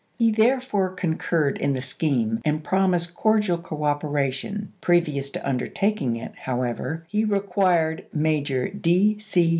He 0.17 0.31
therefore 0.31 0.95
con 0.95 1.19
curred 1.19 1.59
in 1.59 1.73
the 1.73 1.81
scheme 1.83 2.41
and 2.43 2.63
promised 2.63 3.13
cordial 3.13 3.59
coopera 3.59 4.33
tion. 4.33 4.73
Previous 4.81 5.29
to 5.29 5.47
undertaking 5.47 6.15
it, 6.15 6.33
however, 6.45 7.05
he 7.07 7.23
required 7.23 8.05
Major 8.11 8.67
D. 8.67 9.17
C. 9.19 9.49